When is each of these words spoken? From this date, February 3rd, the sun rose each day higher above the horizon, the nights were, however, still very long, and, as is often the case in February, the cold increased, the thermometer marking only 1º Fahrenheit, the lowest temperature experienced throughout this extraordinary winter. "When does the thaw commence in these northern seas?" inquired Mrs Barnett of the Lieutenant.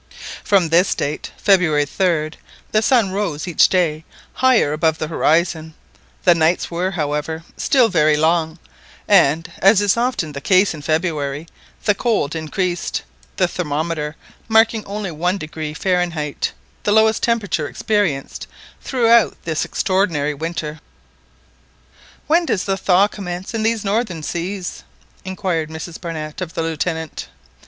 From 0.43 0.69
this 0.69 0.95
date, 0.95 1.31
February 1.37 1.85
3rd, 1.85 2.33
the 2.71 2.81
sun 2.81 3.11
rose 3.11 3.47
each 3.47 3.69
day 3.69 4.03
higher 4.33 4.73
above 4.73 4.97
the 4.97 5.09
horizon, 5.09 5.75
the 6.23 6.33
nights 6.33 6.71
were, 6.71 6.89
however, 6.89 7.43
still 7.55 7.87
very 7.87 8.17
long, 8.17 8.57
and, 9.07 9.51
as 9.59 9.79
is 9.79 9.97
often 9.97 10.31
the 10.31 10.41
case 10.41 10.73
in 10.73 10.81
February, 10.81 11.47
the 11.83 11.93
cold 11.93 12.35
increased, 12.35 13.03
the 13.37 13.47
thermometer 13.47 14.15
marking 14.47 14.83
only 14.85 15.11
1º 15.11 15.77
Fahrenheit, 15.77 16.51
the 16.81 16.91
lowest 16.91 17.21
temperature 17.21 17.67
experienced 17.67 18.47
throughout 18.81 19.37
this 19.43 19.63
extraordinary 19.63 20.33
winter. 20.33 20.79
"When 22.25 22.47
does 22.47 22.63
the 22.63 22.75
thaw 22.75 23.05
commence 23.07 23.53
in 23.53 23.61
these 23.61 23.85
northern 23.85 24.23
seas?" 24.23 24.83
inquired 25.23 25.69
Mrs 25.69 26.01
Barnett 26.01 26.41
of 26.41 26.55
the 26.55 26.63
Lieutenant. 26.63 27.27